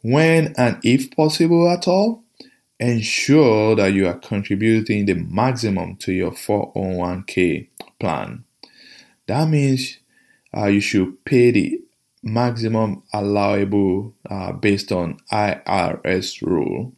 When 0.02 0.54
and 0.56 0.78
if 0.84 1.10
possible 1.10 1.68
at 1.68 1.88
all, 1.88 2.22
ensure 2.78 3.74
that 3.74 3.92
you 3.92 4.06
are 4.06 4.18
contributing 4.18 5.06
the 5.06 5.14
maximum 5.14 5.96
to 5.96 6.12
your 6.12 6.30
401k 6.30 7.68
plan. 7.98 8.44
That 9.26 9.48
means 9.48 9.98
uh, 10.56 10.66
you 10.66 10.80
should 10.80 11.24
pay 11.24 11.50
the 11.50 11.80
maximum 12.22 13.02
allowable 13.12 14.14
uh, 14.28 14.52
based 14.52 14.92
on 14.92 15.18
IRS 15.32 16.42
rule. 16.42 16.92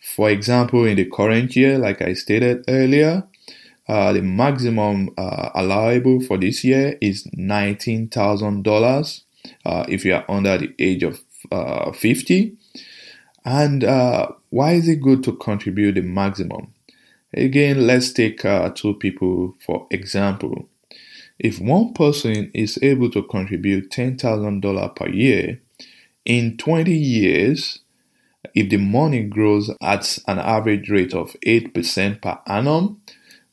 For 0.00 0.30
example, 0.30 0.84
in 0.84 0.96
the 0.96 1.06
current 1.06 1.56
year, 1.56 1.78
like 1.78 2.00
I 2.00 2.12
stated 2.12 2.64
earlier, 2.68 3.24
uh, 3.88 4.12
the 4.12 4.22
maximum 4.22 5.10
uh, 5.16 5.50
allowable 5.54 6.20
for 6.20 6.36
this 6.38 6.64
year 6.64 6.98
is 7.00 7.26
$19,000 7.36 9.22
uh, 9.64 9.84
if 9.88 10.04
you 10.04 10.14
are 10.14 10.24
under 10.28 10.58
the 10.58 10.74
age 10.78 11.02
of 11.02 11.20
uh, 11.52 11.92
50. 11.92 12.56
And 13.44 13.84
uh, 13.84 14.28
why 14.50 14.72
is 14.72 14.88
it 14.88 15.00
good 15.00 15.22
to 15.24 15.32
contribute 15.36 15.94
the 15.94 16.02
maximum? 16.02 16.72
Again, 17.32 17.86
let's 17.86 18.12
take 18.12 18.42
two 18.74 18.94
people 18.94 19.54
for 19.64 19.86
example. 19.90 20.68
If 21.38 21.60
one 21.60 21.92
person 21.92 22.50
is 22.54 22.78
able 22.82 23.10
to 23.10 23.22
contribute 23.22 23.90
$10,000 23.90 24.96
per 24.96 25.08
year, 25.08 25.60
in 26.24 26.56
20 26.56 26.92
years, 26.92 27.80
if 28.54 28.70
the 28.70 28.78
money 28.78 29.24
grows 29.24 29.70
at 29.82 30.18
an 30.26 30.38
average 30.38 30.88
rate 30.90 31.12
of 31.14 31.36
8% 31.46 32.22
per 32.22 32.38
annum, 32.46 33.02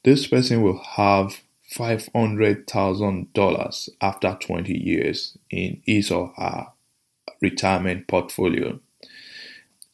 this 0.03 0.27
person 0.27 0.61
will 0.61 0.81
have 0.81 1.41
$500,000 1.71 3.89
after 4.01 4.37
20 4.39 4.77
years 4.77 5.37
in 5.49 5.81
his 5.85 6.11
or 6.11 6.31
her 6.37 6.67
retirement 7.41 8.07
portfolio. 8.07 8.79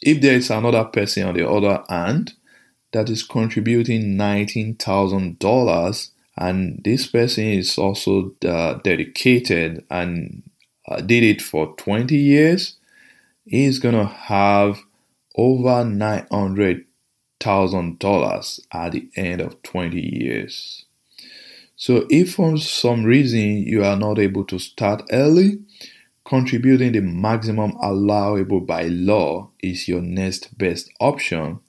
If 0.02 0.22
there 0.22 0.36
is 0.36 0.50
another 0.50 0.86
person 0.86 1.28
on 1.28 1.36
the 1.36 1.50
other 1.50 1.84
hand 1.90 2.34
that 2.92 3.10
is 3.10 3.24
contributing 3.24 4.18
$19,000 4.18 6.10
and 6.40 6.82
this 6.86 7.06
person 7.06 7.44
is 7.44 7.78
also 7.78 8.34
uh, 8.46 8.76
dedicated 8.76 9.84
and 9.92 10.42
uh, 10.88 11.02
did 11.02 11.22
it 11.22 11.42
for 11.42 11.76
20 11.76 12.16
years, 12.16 12.78
he's 13.46 13.80
gonna 13.80 14.06
have 14.06 14.80
over 15.36 15.84
$900,000 15.84 18.60
at 18.72 18.94
the 18.94 19.10
end 19.18 19.42
of 19.42 19.62
20 19.64 20.00
years. 20.00 20.86
So, 21.76 22.08
if 22.10 22.36
for 22.36 22.56
some 22.58 23.04
reason 23.04 23.64
you 23.64 23.84
are 23.84 23.98
not 23.98 24.18
able 24.18 24.46
to 24.46 24.60
start 24.60 25.04
early, 25.12 25.60
contributing 26.24 26.94
the 26.94 27.02
maximum 27.02 27.72
allowable 27.82 28.62
by 28.62 28.84
law 28.84 29.50
is 29.62 29.90
your 29.90 30.02
next 30.02 30.58
best 30.58 30.90
option 31.02 31.60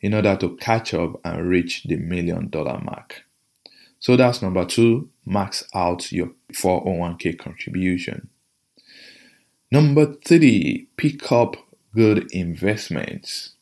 in 0.00 0.12
order 0.12 0.34
to 0.36 0.56
catch 0.56 0.92
up 0.92 1.20
and 1.24 1.48
reach 1.48 1.84
the 1.84 1.94
million 1.96 2.48
dollar 2.48 2.80
mark. 2.80 3.27
So 4.00 4.16
that's 4.16 4.42
number 4.42 4.64
two, 4.64 5.08
max 5.26 5.64
out 5.74 6.12
your 6.12 6.30
401k 6.52 7.38
contribution. 7.38 8.28
Number 9.70 10.14
three, 10.24 10.88
pick 10.96 11.30
up 11.30 11.56
good 11.94 12.30
investments. 12.32 13.52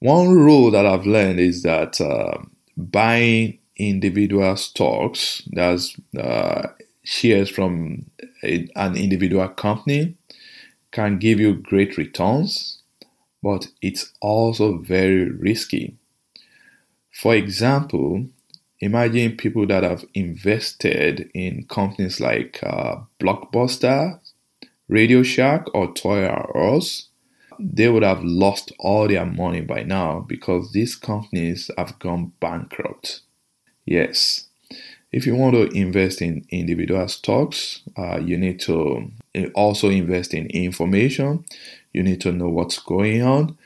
One 0.00 0.30
rule 0.30 0.70
that 0.70 0.86
I've 0.86 1.06
learned 1.06 1.40
is 1.40 1.62
that 1.62 2.00
uh, 2.00 2.38
buying 2.76 3.58
individual 3.76 4.56
stocks, 4.56 5.42
that's 5.52 5.96
uh, 6.18 6.68
shares 7.04 7.50
from 7.50 8.10
a, 8.42 8.66
an 8.76 8.96
individual 8.96 9.48
company, 9.48 10.16
can 10.90 11.18
give 11.18 11.38
you 11.38 11.54
great 11.54 11.96
returns, 11.96 12.82
but 13.42 13.68
it's 13.80 14.12
also 14.20 14.78
very 14.78 15.30
risky. 15.30 15.96
For 17.12 17.34
example, 17.34 18.26
imagine 18.80 19.36
people 19.36 19.66
that 19.66 19.82
have 19.82 20.04
invested 20.14 21.30
in 21.34 21.66
companies 21.68 22.20
like 22.20 22.60
uh, 22.62 22.96
Blockbuster, 23.20 24.20
Radio 24.88 25.22
Shack, 25.22 25.66
or 25.74 25.92
Toy 25.92 26.24
R 26.24 26.74
Us. 26.74 27.08
They 27.58 27.88
would 27.90 28.02
have 28.02 28.24
lost 28.24 28.72
all 28.78 29.06
their 29.06 29.26
money 29.26 29.60
by 29.60 29.82
now 29.82 30.20
because 30.20 30.72
these 30.72 30.96
companies 30.96 31.70
have 31.76 31.98
gone 31.98 32.32
bankrupt. 32.40 33.20
Yes. 33.84 34.46
If 35.12 35.26
you 35.26 35.34
want 35.34 35.54
to 35.54 35.66
invest 35.76 36.22
in 36.22 36.46
individual 36.50 37.06
stocks, 37.08 37.82
uh, 37.98 38.18
you 38.18 38.38
need 38.38 38.60
to 38.60 39.10
eh, 39.34 39.48
also 39.54 39.90
invest 39.90 40.32
in 40.32 40.46
information. 40.46 41.44
You 41.92 42.02
need 42.02 42.20
to 42.22 42.32
know 42.32 42.48
what's 42.48 42.78
going 42.78 43.22
on 43.22 43.58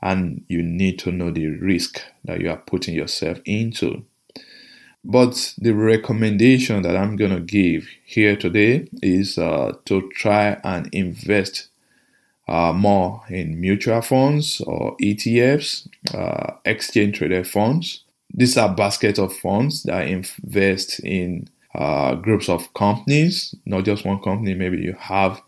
and 0.00 0.44
you 0.48 0.62
need 0.62 0.98
to 1.00 1.12
know 1.12 1.30
the 1.30 1.48
risk 1.48 2.00
that 2.24 2.40
you 2.40 2.50
are 2.50 2.56
putting 2.56 2.94
yourself 2.94 3.40
into. 3.44 4.04
But 5.04 5.54
the 5.58 5.72
recommendation 5.72 6.82
that 6.82 6.96
I'm 6.96 7.16
going 7.16 7.32
to 7.34 7.40
give 7.40 7.88
here 8.04 8.36
today 8.36 8.88
is 9.02 9.36
uh, 9.36 9.72
to 9.86 10.08
try 10.10 10.60
and 10.62 10.88
invest 10.92 11.68
uh, 12.48 12.72
more 12.72 13.22
in 13.28 13.60
mutual 13.60 14.00
funds 14.02 14.60
or 14.60 14.96
ETFs, 14.98 15.88
uh, 16.14 16.54
exchange 16.64 17.18
traded 17.18 17.48
funds, 17.48 18.04
these 18.34 18.56
are 18.56 18.74
baskets 18.74 19.18
of 19.18 19.34
funds 19.36 19.82
that 19.84 20.08
invest 20.08 21.00
in 21.00 21.48
uh, 21.74 22.14
groups 22.14 22.48
of 22.48 22.72
companies, 22.74 23.54
not 23.66 23.84
just 23.84 24.04
one 24.04 24.20
company. 24.20 24.54
Maybe 24.54 24.78
you 24.78 24.94
have 24.98 25.40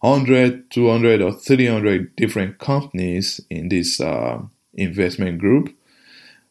100, 0.00 0.70
200, 0.70 1.22
or 1.22 1.32
300 1.32 2.16
different 2.16 2.58
companies 2.58 3.40
in 3.50 3.68
this 3.68 4.00
uh, 4.00 4.40
investment 4.74 5.38
group. 5.38 5.74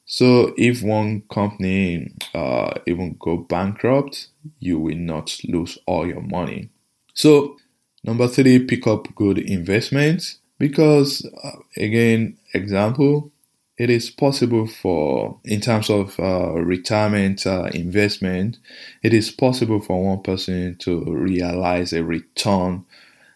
So 0.05 0.53
if 0.57 0.83
one 0.83 1.23
company 1.31 2.13
uh, 2.33 2.73
even 2.85 3.17
go 3.19 3.37
bankrupt, 3.37 4.27
you 4.59 4.79
will 4.79 4.97
not 4.97 5.39
lose 5.45 5.77
all 5.87 6.07
your 6.07 6.21
money. 6.21 6.69
So 7.13 7.57
number 8.03 8.27
three, 8.27 8.59
pick 8.59 8.85
up 8.85 9.13
good 9.15 9.39
investments 9.39 10.39
because 10.59 11.25
uh, 11.43 11.57
again, 11.75 12.37
example, 12.53 13.31
it 13.77 13.89
is 13.89 14.09
possible 14.09 14.67
for, 14.67 15.39
in 15.43 15.59
terms 15.59 15.89
of 15.89 16.17
uh, 16.19 16.53
retirement 16.53 17.45
uh, 17.45 17.69
investment, 17.73 18.57
it 19.03 19.13
is 19.13 19.31
possible 19.31 19.81
for 19.81 20.01
one 20.01 20.21
person 20.21 20.77
to 20.79 21.03
realize 21.03 21.91
a 21.91 22.03
return, 22.03 22.85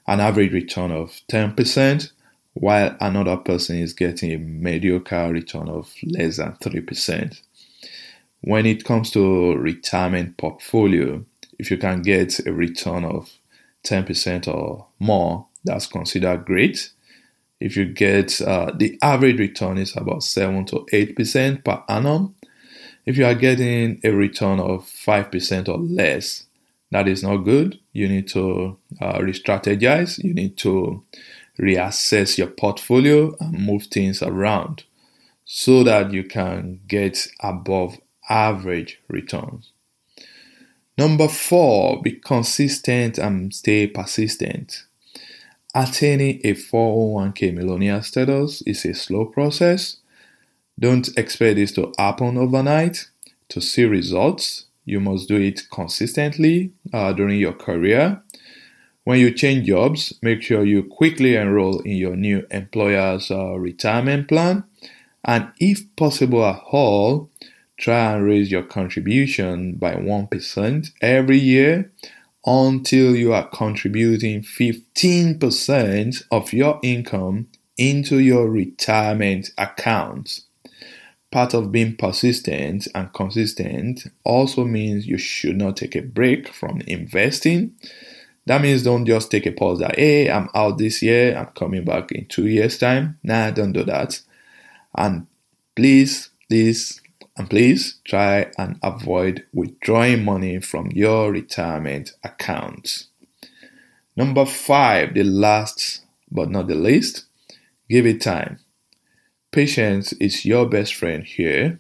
an 0.08 0.20
average 0.22 0.54
return 0.54 0.92
of 0.92 1.20
10%, 1.30 2.12
while 2.60 2.96
another 3.00 3.38
person 3.38 3.78
is 3.78 3.94
getting 3.94 4.34
a 4.34 4.38
mediocre 4.38 5.32
return 5.32 5.70
of 5.70 5.94
less 6.04 6.38
than 6.38 6.54
3%. 6.54 7.42
When 8.42 8.66
it 8.66 8.84
comes 8.84 9.12
to 9.12 9.56
retirement 9.56 10.38
portfolio, 10.38 11.26
if 11.58 11.72
you 11.72 11.78
can 11.78 12.02
get 12.02 12.46
a 12.46 12.54
return 12.54 13.06
of 13.06 13.30
10% 13.86 14.48
or 14.48 14.88
more, 15.00 15.48
that's 15.64 15.88
considered 15.88 16.46
great 16.46 16.92
if 17.60 17.76
you 17.76 17.86
get 17.86 18.42
uh, 18.42 18.72
the 18.76 18.98
average 19.02 19.38
return 19.38 19.78
is 19.78 19.96
about 19.96 20.24
7 20.24 20.66
to 20.66 20.86
8% 20.92 21.64
per 21.64 21.84
annum. 21.90 22.36
If 23.06 23.18
you 23.18 23.26
are 23.26 23.36
getting 23.36 24.00
a 24.04 24.12
return 24.12 24.60
of 24.60 24.86
5% 24.86 25.68
or 25.68 25.78
less, 25.78 26.46
that 26.92 27.08
is 27.08 27.22
not 27.24 27.38
good. 27.38 27.80
You 27.94 28.08
need 28.08 28.28
to 28.30 28.78
uh, 29.02 29.20
re 29.22 29.34
strategize, 29.34 30.24
you 30.24 30.34
need 30.34 30.58
to 30.58 31.04
reassess 31.60 32.38
your 32.38 32.48
portfolio 32.48 33.36
and 33.40 33.66
move 33.66 33.86
things 33.86 34.24
around 34.24 34.84
so 35.46 35.84
that 35.84 36.12
you 36.12 36.24
can 36.24 36.80
get 36.88 37.28
above 37.40 37.98
average 38.30 39.02
returns. 39.08 39.72
Number 40.98 41.28
four, 41.28 42.02
be 42.02 42.12
consistent 42.12 43.18
and 43.18 43.54
stay 43.54 43.88
persistent. 43.88 44.86
Attaining 45.74 46.42
a 46.44 46.54
401k 46.54 47.54
millionaire 47.54 48.04
status 48.04 48.62
is 48.64 48.86
a 48.86 48.94
slow 48.94 49.26
process. 49.26 49.98
Don't 50.80 51.10
expect 51.18 51.56
this 51.56 51.72
to 51.74 51.94
happen 51.98 52.38
overnight. 52.38 53.10
To 53.50 53.62
see 53.62 53.86
results, 53.86 54.66
you 54.86 55.00
must 55.00 55.28
do 55.28 55.38
it 55.38 55.70
consistently 55.72 56.72
uh, 56.94 57.14
during 57.14 57.40
your 57.40 57.54
career. 57.54 58.22
When 59.10 59.20
you 59.20 59.32
change 59.32 59.66
jobs, 59.66 60.14
make 60.22 60.44
sure 60.44 60.64
you 60.64 60.84
quickly 60.84 61.36
enroll 61.36 61.80
in 61.80 61.98
your 61.98 62.16
new 62.16 62.46
employer's 62.52 63.32
uh, 63.32 63.56
retirement 63.56 64.28
plan. 64.28 64.66
And 65.26 65.52
if 65.60 65.82
possible 65.96 66.46
at 66.46 66.62
all, 66.72 67.32
try 67.76 68.14
and 68.14 68.24
raise 68.24 68.52
your 68.52 68.62
contribution 68.62 69.78
by 69.78 69.96
1% 69.96 70.92
every 71.02 71.40
year 71.40 71.92
until 72.46 73.16
you 73.16 73.34
are 73.34 73.50
contributing 73.50 74.44
15% 74.44 76.24
of 76.30 76.54
your 76.54 76.80
income 76.84 77.48
into 77.80 78.20
your 78.20 78.48
retirement 78.48 79.50
account. 79.58 80.42
Part 81.32 81.56
of 81.56 81.72
being 81.72 81.96
persistent 81.96 82.88
and 82.94 83.12
consistent 83.12 84.06
also 84.24 84.66
means 84.66 85.08
you 85.08 85.18
should 85.18 85.58
not 85.58 85.78
take 85.78 85.96
a 85.96 86.04
break 86.04 86.54
from 86.54 86.82
investing. 86.82 87.74
That 88.50 88.64
means 88.64 88.82
don't 88.82 89.06
just 89.06 89.30
take 89.30 89.46
a 89.46 89.52
pause 89.52 89.78
that, 89.78 90.00
hey, 90.00 90.28
I'm 90.28 90.50
out 90.56 90.80
this 90.80 91.04
year, 91.04 91.38
I'm 91.38 91.54
coming 91.54 91.86
back 91.86 92.12
in 92.12 92.26
two 92.26 92.48
years' 92.48 92.80
time. 92.80 93.20
Nah, 93.22 93.52
don't 93.52 93.74
do 93.74 93.84
that. 93.84 94.22
And 94.98 95.28
please, 95.76 96.32
please, 96.50 97.00
and 97.38 97.48
please 97.48 98.00
try 98.06 98.52
and 98.58 98.80
avoid 98.82 99.46
withdrawing 99.54 100.26
money 100.26 100.60
from 100.62 100.90
your 100.96 101.32
retirement 101.32 102.14
account. 102.24 103.06
Number 104.16 104.48
five, 104.48 105.14
the 105.14 105.26
last 105.26 106.02
but 106.32 106.50
not 106.50 106.68
the 106.70 106.74
least, 106.74 107.26
give 107.88 108.08
it 108.08 108.20
time. 108.20 108.58
Patience 109.52 110.12
is 110.14 110.44
your 110.44 110.66
best 110.66 110.96
friend 110.96 111.24
here 111.24 111.80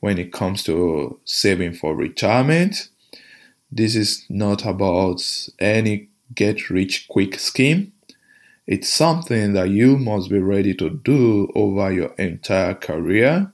when 0.00 0.16
it 0.16 0.32
comes 0.32 0.62
to 0.62 1.20
saving 1.26 1.74
for 1.74 1.94
retirement. 1.94 2.88
This 3.70 3.94
is 3.94 4.24
not 4.28 4.64
about 4.64 5.22
any 5.58 6.08
get 6.34 6.70
rich 6.70 7.06
quick 7.08 7.38
scheme. 7.38 7.92
It's 8.66 8.92
something 8.92 9.52
that 9.54 9.70
you 9.70 9.98
must 9.98 10.30
be 10.30 10.38
ready 10.38 10.74
to 10.74 10.90
do 10.90 11.50
over 11.54 11.90
your 11.92 12.14
entire 12.18 12.74
career 12.74 13.52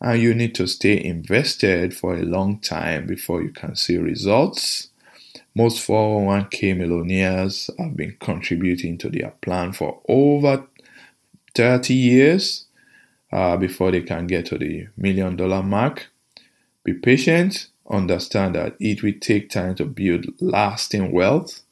and 0.00 0.20
you 0.20 0.34
need 0.34 0.54
to 0.54 0.66
stay 0.66 1.02
invested 1.02 1.94
for 1.94 2.14
a 2.14 2.22
long 2.22 2.58
time 2.58 3.06
before 3.06 3.42
you 3.42 3.50
can 3.50 3.76
see 3.76 3.98
results. 3.98 4.88
Most 5.54 5.86
401k 5.86 6.76
millionaires 6.76 7.70
have 7.78 7.96
been 7.96 8.16
contributing 8.20 8.98
to 8.98 9.10
their 9.10 9.32
plan 9.42 9.72
for 9.72 10.00
over 10.08 10.66
30 11.54 11.92
years 11.94 12.66
uh, 13.32 13.56
before 13.56 13.90
they 13.90 14.02
can 14.02 14.26
get 14.26 14.46
to 14.46 14.58
the 14.58 14.88
million 14.96 15.36
dollar 15.36 15.62
mark. 15.62 16.08
Be 16.84 16.94
patient, 16.94 17.69
understand 17.90 18.54
that 18.54 18.76
it 18.80 19.02
will 19.02 19.14
take 19.20 19.50
time 19.50 19.74
to 19.76 19.84
build 19.84 20.26
lasting 20.40 21.12
wealth. 21.12 21.62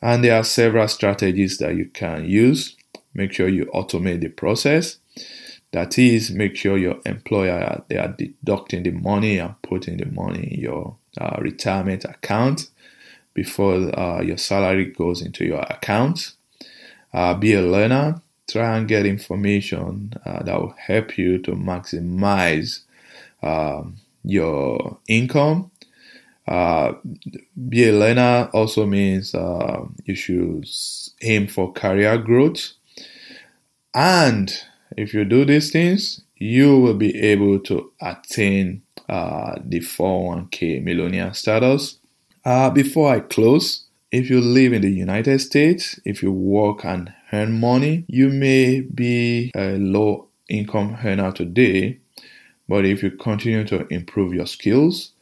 And 0.00 0.22
there 0.22 0.36
are 0.36 0.44
several 0.44 0.88
strategies 0.88 1.58
that 1.58 1.74
you 1.74 1.86
can 1.86 2.28
use. 2.28 2.76
Make 3.14 3.32
sure 3.32 3.48
you 3.48 3.66
automate 3.66 4.20
the 4.20 4.28
process 4.28 4.98
that 5.76 5.98
is, 5.98 6.30
make 6.30 6.56
sure 6.56 6.78
your 6.78 7.00
employer 7.04 7.82
they 7.88 7.98
are 7.98 8.08
deducting 8.08 8.82
the 8.82 8.92
money 8.92 9.38
and 9.38 9.60
putting 9.60 9.98
the 9.98 10.06
money 10.06 10.54
in 10.54 10.60
your 10.60 10.96
uh, 11.20 11.36
retirement 11.38 12.04
account 12.04 12.70
before 13.34 13.74
uh, 13.98 14.22
your 14.22 14.38
salary 14.38 14.86
goes 14.86 15.20
into 15.20 15.44
your 15.44 15.60
account. 15.60 16.32
Uh, 17.12 17.34
be 17.34 17.52
a 17.52 17.60
learner. 17.60 18.22
Try 18.48 18.78
and 18.78 18.88
get 18.88 19.04
information 19.04 20.14
uh, 20.24 20.42
that 20.44 20.58
will 20.58 20.74
help 20.78 21.18
you 21.18 21.38
to 21.38 21.52
maximize 21.52 22.80
um, 23.42 23.96
your 24.26 24.98
income. 25.08 25.70
Uh, 26.46 26.92
be 27.68 27.88
a 27.88 27.92
learner 27.92 28.50
also 28.52 28.86
means 28.86 29.34
uh, 29.34 29.84
you 30.04 30.14
should 30.14 30.68
aim 31.22 31.48
for 31.48 31.72
career 31.72 32.18
growth 32.18 32.72
and 33.96 34.52
if 34.94 35.14
you 35.14 35.24
do 35.24 35.46
these 35.46 35.72
things, 35.72 36.20
you 36.36 36.78
will 36.78 36.94
be 36.94 37.18
able 37.18 37.58
to 37.60 37.92
attain 38.00 38.82
uh, 39.08 39.54
the 39.64 39.80
401k 39.80 40.82
millionaire 40.82 41.32
status. 41.32 41.98
Uh, 42.44 42.68
before 42.68 43.10
I 43.10 43.20
close, 43.20 43.86
if 44.12 44.28
you 44.28 44.42
live 44.42 44.74
in 44.74 44.82
the 44.82 44.90
United 44.90 45.40
States, 45.40 45.98
if 46.04 46.22
you 46.22 46.30
work 46.30 46.84
and 46.84 47.12
earn 47.32 47.58
money, 47.58 48.04
you 48.06 48.28
may 48.28 48.82
be 48.82 49.50
a 49.56 49.78
low 49.78 50.28
income 50.48 50.98
earner 51.02 51.32
today, 51.32 51.98
but 52.68 52.84
if 52.84 53.02
you 53.02 53.10
continue 53.10 53.64
to 53.64 53.86
improve 53.92 54.34
your 54.34 54.46
skills, 54.46 55.12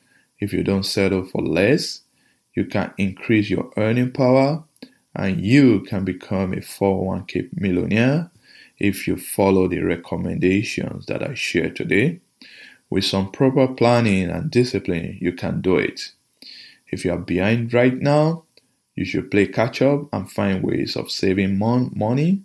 if 0.41 0.53
you 0.53 0.63
don't 0.63 0.85
settle 0.85 1.25
for 1.25 1.43
less, 1.43 2.03
you 2.55 2.65
can 2.65 2.93
increase 2.99 3.51
your 3.51 3.71
earning 3.77 4.13
power 4.13 4.65
and 5.15 5.41
you 5.41 5.81
can 5.81 6.05
become 6.05 6.53
a 6.53 6.57
401k 6.57 7.51
millionaire 7.55 8.31
if 8.79 9.07
you 9.07 9.17
follow 9.17 9.69
the 9.69 9.81
recommendations 9.81 11.07
that 11.07 11.23
I 11.23 11.35
share 11.35 11.71
today. 11.71 12.21
With 12.91 13.05
some 13.05 13.31
proper 13.33 13.69
planning 13.69 14.31
and 14.31 14.51
discipline, 14.51 15.19
you 15.21 15.33
can 15.33 15.61
do 15.61 15.77
it. 15.79 16.13
If 16.89 17.05
you 17.05 17.13
are 17.13 17.19
behind 17.19 17.73
right 17.73 17.97
now, 17.97 18.45
you 18.95 19.05
should 19.05 19.31
play 19.31 19.47
catch 19.47 19.83
up 19.83 20.09
and 20.13 20.31
find 20.31 20.63
ways 20.63 20.97
of 20.97 21.11
saving 21.11 21.59
mon- 21.59 21.93
money. 21.95 22.43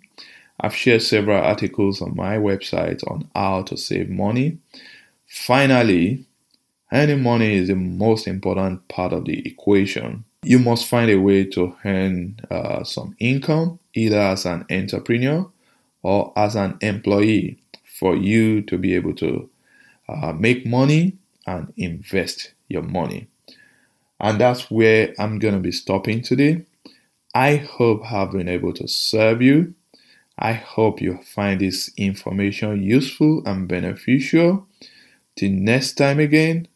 I've 0.62 0.76
shared 0.76 1.02
several 1.02 1.42
articles 1.42 2.02
on 2.02 2.14
my 2.14 2.36
website 2.36 3.02
on 3.10 3.28
how 3.34 3.62
to 3.62 3.76
save 3.76 4.10
money. 4.10 4.58
Finally, 5.26 6.26
earning 6.92 7.22
money 7.22 7.54
is 7.54 7.68
the 7.68 7.76
most 7.76 8.26
important 8.26 8.86
part 8.88 9.12
of 9.12 9.24
the 9.24 9.46
equation. 9.46 10.24
You 10.42 10.58
must 10.58 10.86
find 10.86 11.10
a 11.10 11.20
way 11.20 11.44
to 11.44 11.74
earn 11.84 12.40
uh, 12.50 12.84
some 12.84 13.14
income, 13.18 13.78
either 13.94 14.18
as 14.18 14.44
an 14.44 14.66
entrepreneur 14.70 15.50
or 16.02 16.32
as 16.36 16.56
an 16.56 16.76
employee 16.80 17.58
for 17.84 18.14
you 18.14 18.62
to 18.62 18.76
be 18.76 18.94
able 18.94 19.14
to 19.14 19.48
uh, 20.08 20.32
make 20.32 20.66
money 20.66 21.16
and 21.46 21.72
invest 21.76 22.52
your 22.68 22.82
money. 22.82 23.28
And 24.18 24.40
that's 24.40 24.70
where 24.70 25.14
I'm 25.18 25.38
going 25.38 25.54
to 25.54 25.60
be 25.60 25.72
stopping 25.72 26.20
today. 26.22 26.64
I 27.34 27.56
hope 27.56 28.10
I've 28.12 28.32
been 28.32 28.48
able 28.48 28.72
to 28.74 28.88
serve 28.88 29.40
you. 29.40 29.74
I 30.42 30.54
hope 30.54 31.02
you 31.02 31.18
find 31.22 31.60
this 31.60 31.90
information 31.98 32.82
useful 32.82 33.42
and 33.44 33.68
beneficial. 33.68 34.66
Till 35.36 35.50
next 35.50 35.94
time 35.94 36.18
again, 36.18 36.66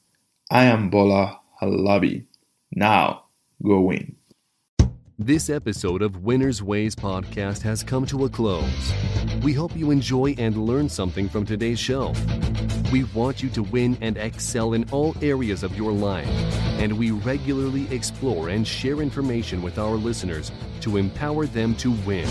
I 0.50 0.64
am 0.64 0.90
Bola 0.90 1.40
Halabi. 1.62 2.26
Now, 2.72 3.24
go 3.62 3.80
win. 3.80 4.16
This 5.18 5.48
episode 5.48 6.02
of 6.02 6.24
Winner's 6.24 6.62
Ways 6.62 6.94
podcast 6.94 7.62
has 7.62 7.82
come 7.82 8.04
to 8.06 8.26
a 8.26 8.28
close. 8.28 8.92
We 9.42 9.54
hope 9.54 9.74
you 9.74 9.90
enjoy 9.90 10.34
and 10.36 10.66
learn 10.66 10.90
something 10.90 11.30
from 11.30 11.46
today's 11.46 11.78
show. 11.78 12.12
We 12.92 13.04
want 13.14 13.42
you 13.42 13.48
to 13.50 13.62
win 13.62 13.96
and 14.02 14.18
excel 14.18 14.74
in 14.74 14.84
all 14.90 15.16
areas 15.22 15.62
of 15.62 15.74
your 15.74 15.92
life, 15.92 16.28
and 16.78 16.98
we 16.98 17.12
regularly 17.12 17.88
explore 17.90 18.50
and 18.50 18.68
share 18.68 19.00
information 19.00 19.62
with 19.62 19.78
our 19.78 19.94
listeners 19.94 20.52
to 20.82 20.98
empower 20.98 21.46
them 21.46 21.74
to 21.76 21.92
win. 22.04 22.28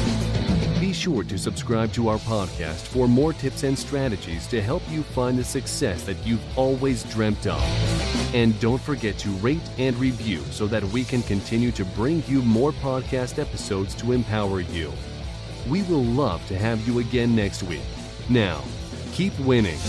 Be 0.93 0.99
sure 0.99 1.23
to 1.23 1.39
subscribe 1.39 1.91
to 1.93 2.07
our 2.07 2.19
podcast 2.19 2.85
for 2.85 3.07
more 3.07 3.33
tips 3.33 3.63
and 3.63 3.75
strategies 3.75 4.45
to 4.45 4.61
help 4.61 4.83
you 4.91 5.01
find 5.01 5.39
the 5.39 5.43
success 5.43 6.03
that 6.03 6.23
you've 6.23 6.55
always 6.55 7.03
dreamt 7.05 7.47
of. 7.47 7.59
And 8.35 8.59
don't 8.59 8.79
forget 8.79 9.17
to 9.17 9.29
rate 9.41 9.67
and 9.79 9.97
review 9.97 10.41
so 10.51 10.67
that 10.67 10.83
we 10.83 11.03
can 11.03 11.23
continue 11.23 11.71
to 11.71 11.83
bring 11.83 12.21
you 12.27 12.43
more 12.43 12.73
podcast 12.73 13.39
episodes 13.39 13.95
to 13.95 14.11
empower 14.11 14.59
you. 14.59 14.93
We 15.67 15.81
will 15.81 16.03
love 16.03 16.45
to 16.49 16.59
have 16.59 16.87
you 16.87 16.99
again 16.99 17.35
next 17.35 17.63
week. 17.63 17.81
Now, 18.29 18.63
keep 19.13 19.37
winning. 19.39 19.79